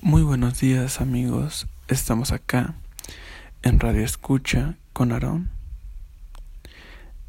[0.00, 2.74] Muy buenos días amigos, estamos acá
[3.62, 5.50] en Radio Escucha con Aarón.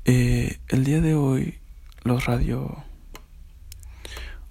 [0.05, 1.57] Eh, el día de hoy
[2.03, 2.83] los radio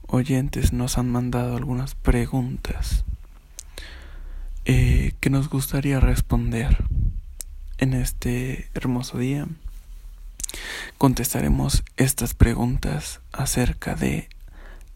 [0.09, 3.05] oyentes nos han mandado algunas preguntas
[4.65, 6.85] eh, que nos gustaría responder
[7.81, 9.49] en este hermoso día.
[10.99, 14.29] Contestaremos estas preguntas acerca de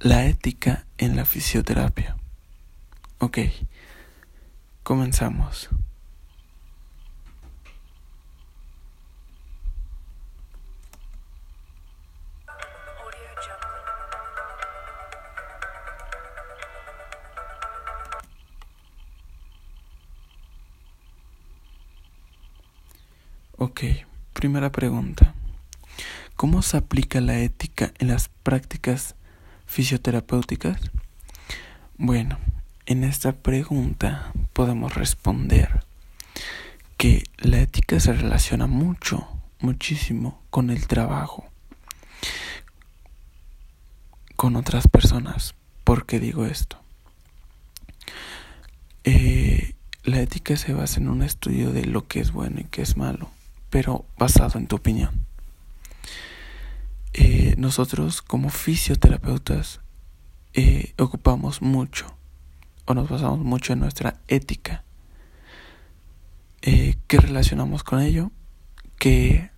[0.00, 2.16] la ética en la fisioterapia.
[3.18, 3.38] Ok,
[4.82, 5.70] comenzamos.
[23.66, 23.80] Ok,
[24.34, 25.32] primera pregunta.
[26.36, 29.14] ¿Cómo se aplica la ética en las prácticas
[29.64, 30.78] fisioterapéuticas?
[31.96, 32.36] Bueno,
[32.84, 35.82] en esta pregunta podemos responder
[36.98, 39.26] que la ética se relaciona mucho,
[39.60, 41.46] muchísimo con el trabajo,
[44.36, 45.54] con otras personas.
[45.84, 46.78] ¿Por qué digo esto?
[49.04, 52.82] Eh, la ética se basa en un estudio de lo que es bueno y qué
[52.82, 53.30] es malo,
[53.74, 55.26] pero basado en tu opinión.
[57.12, 59.80] Eh, nosotros como fisioterapeutas
[60.52, 62.16] eh, ocupamos mucho
[62.84, 64.84] o nos basamos mucho en nuestra ética.
[66.62, 68.30] Eh, ¿Qué relacionamos con ello?
[68.96, 69.50] Que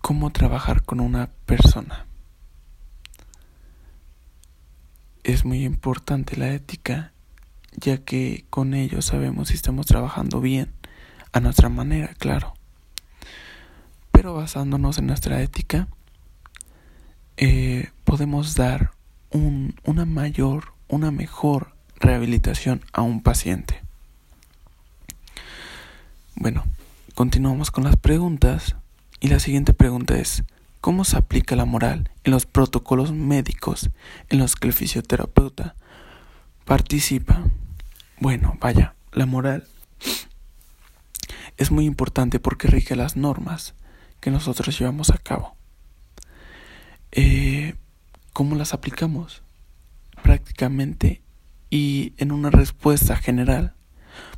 [0.00, 2.06] cómo trabajar con una persona.
[5.24, 7.12] Es muy importante la ética,
[7.76, 10.72] ya que con ello sabemos si estamos trabajando bien,
[11.34, 12.54] a nuestra manera, claro.
[14.12, 15.88] Pero basándonos en nuestra ética,
[17.36, 18.92] eh, podemos dar
[19.32, 23.82] un, una mayor, una mejor rehabilitación a un paciente.
[26.36, 26.64] Bueno,
[27.16, 28.76] continuamos con las preguntas
[29.18, 30.44] y la siguiente pregunta es,
[30.80, 33.90] ¿cómo se aplica la moral en los protocolos médicos
[34.28, 35.74] en los que el fisioterapeuta
[36.64, 37.42] participa?
[38.20, 39.66] Bueno, vaya, la moral
[41.56, 43.74] es muy importante porque rige las normas
[44.20, 45.56] que nosotros llevamos a cabo.
[47.12, 47.74] Eh,
[48.32, 49.42] ¿Cómo las aplicamos?
[50.22, 51.22] Prácticamente
[51.70, 53.74] y en una respuesta general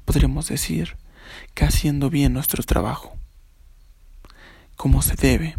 [0.05, 0.97] podríamos decir
[1.55, 3.17] que haciendo bien nuestro trabajo,
[4.77, 5.57] como se debe,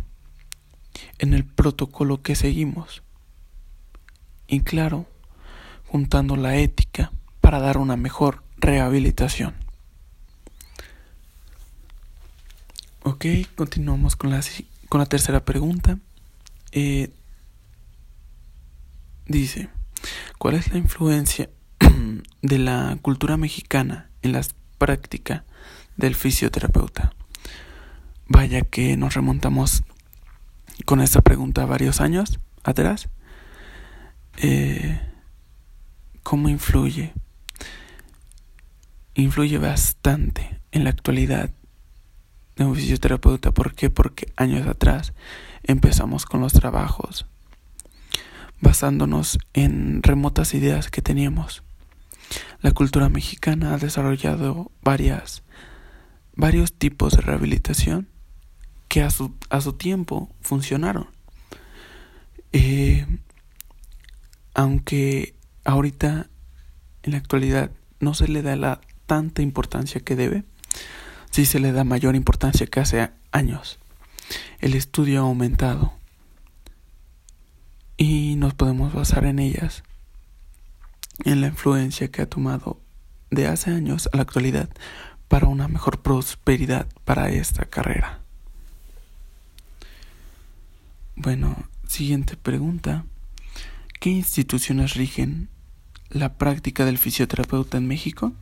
[1.20, 3.04] en el protocolo que seguimos,
[4.48, 5.06] y claro,
[5.86, 9.67] juntando la ética para dar una mejor rehabilitación.
[13.10, 13.26] Ok,
[13.56, 14.42] continuamos con la,
[14.90, 15.98] con la tercera pregunta.
[16.74, 17.10] Eh,
[19.26, 19.70] dice,
[20.38, 21.50] ¿cuál es la influencia
[22.42, 24.42] de la cultura mexicana en la
[24.78, 25.46] práctica
[25.96, 27.14] del fisioterapeuta?
[28.28, 29.84] Vaya que nos remontamos
[30.84, 33.08] con esta pregunta varios años atrás.
[34.36, 35.00] Eh,
[36.24, 37.14] ¿Cómo influye?
[39.14, 41.52] Influye bastante en la actualidad
[42.58, 43.52] de un fisioterapeuta.
[43.52, 43.90] ¿Por qué?
[43.90, 45.14] Porque años atrás
[45.64, 47.26] empezamos con los trabajos
[48.60, 51.64] basándonos en remotas ideas que teníamos.
[52.62, 55.44] La cultura mexicana ha desarrollado varias,
[56.36, 58.08] varios tipos de rehabilitación
[58.88, 61.08] que a su, a su tiempo funcionaron.
[62.54, 63.06] Eh,
[64.54, 66.30] aunque ahorita
[67.04, 70.44] en la actualidad no se le da la tanta importancia que debe,
[71.38, 73.78] sí se le da mayor importancia que hace años.
[74.58, 75.94] El estudio ha aumentado
[77.96, 79.84] y nos podemos basar en ellas,
[81.26, 82.82] en la influencia que ha tomado
[83.30, 84.68] de hace años a la actualidad
[85.28, 88.22] para una mejor prosperidad para esta carrera.
[91.16, 91.56] Bueno,
[91.88, 93.06] siguiente pregunta.
[94.00, 95.50] ¿Qué instituciones rigen
[96.10, 98.34] la práctica del fisioterapeuta en México?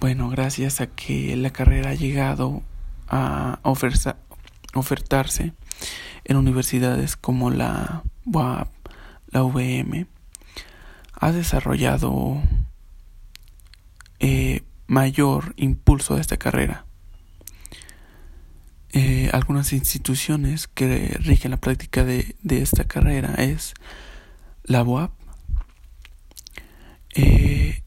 [0.00, 2.62] Bueno, gracias a que la carrera ha llegado
[3.08, 5.52] a ofertarse
[6.24, 8.68] en universidades como la UAP,
[9.32, 10.06] la UVM,
[11.14, 12.40] ha desarrollado
[14.20, 16.84] eh, mayor impulso a esta carrera.
[18.92, 23.74] Eh, algunas instituciones que rigen la práctica de, de esta carrera es
[24.62, 25.10] la UAP,
[27.16, 27.82] eh,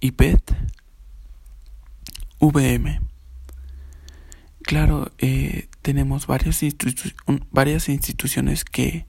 [0.00, 0.54] IPET,
[2.40, 3.00] VM.
[4.62, 6.62] Claro, eh, tenemos varias,
[7.88, 9.06] instituciones que,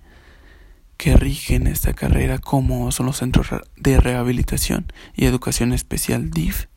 [0.97, 6.68] que rigen esta carrera, como son los centros de rehabilitación y educación especial DIF.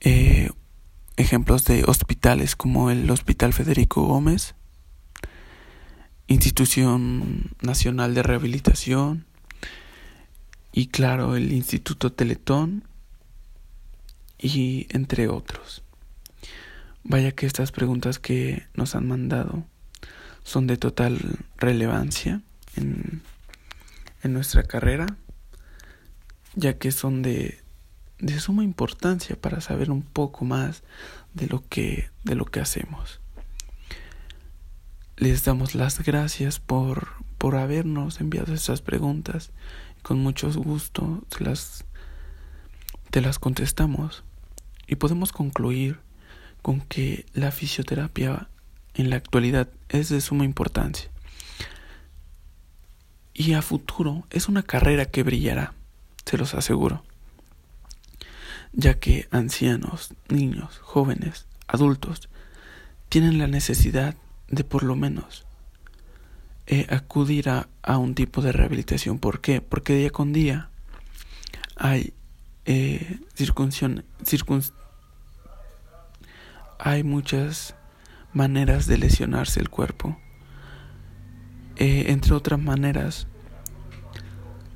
[0.00, 0.50] Eh,
[1.16, 4.56] ejemplos de hospitales como el Hospital Federico Gómez,
[6.26, 9.27] Institución Nacional de Rehabilitación
[10.72, 12.84] y claro el Instituto Teletón
[14.38, 15.82] y entre otros.
[17.04, 19.64] Vaya que estas preguntas que nos han mandado
[20.42, 21.18] son de total
[21.56, 22.42] relevancia
[22.76, 23.22] en,
[24.22, 25.06] en nuestra carrera,
[26.54, 27.62] ya que son de,
[28.18, 30.82] de suma importancia para saber un poco más
[31.34, 33.20] de lo que, de lo que hacemos.
[35.16, 39.50] Les damos las gracias por, por habernos enviado estas preguntas.
[40.08, 41.84] Con mucho gusto se las,
[43.10, 44.24] te las contestamos
[44.86, 45.98] y podemos concluir
[46.62, 48.48] con que la fisioterapia
[48.94, 51.10] en la actualidad es de suma importancia.
[53.34, 55.74] Y a futuro es una carrera que brillará,
[56.24, 57.04] se los aseguro,
[58.72, 62.30] ya que ancianos, niños, jóvenes, adultos,
[63.10, 64.16] tienen la necesidad
[64.48, 65.44] de por lo menos
[66.68, 67.66] eh, acudir a,
[67.98, 69.18] un tipo de rehabilitación.
[69.18, 69.60] ¿Por qué?
[69.60, 70.68] Porque día con día
[71.76, 72.12] hay
[72.66, 73.18] eh,
[76.78, 77.74] hay muchas
[78.32, 80.18] maneras de lesionarse el cuerpo.
[81.76, 83.26] Eh, entre otras maneras,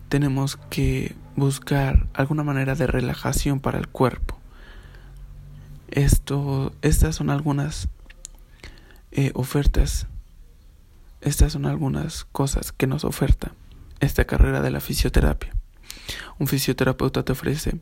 [0.09, 4.38] tenemos que buscar alguna manera de relajación para el cuerpo.
[5.91, 7.88] Esto, estas son algunas
[9.11, 10.06] eh, ofertas,
[11.23, 13.55] estas son algunas cosas que nos oferta
[14.01, 15.55] esta carrera de la fisioterapia.
[16.39, 17.81] Un fisioterapeuta te ofrece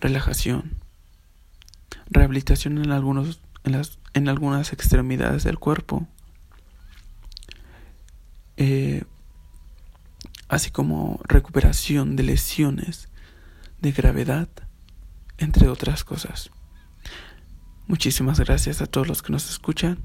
[0.00, 0.76] relajación,
[2.10, 6.08] rehabilitación en algunos en, las, en algunas extremidades del cuerpo,
[8.56, 9.04] eh,
[10.48, 13.08] así como recuperación de lesiones
[13.80, 14.48] de gravedad,
[15.38, 16.50] entre otras cosas.
[17.86, 19.98] Muchísimas gracias a todos los que nos escuchan.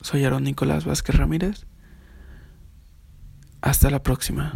[0.00, 1.66] Soy Aaron Nicolás Vázquez Ramírez.
[3.60, 4.54] Hasta la próxima.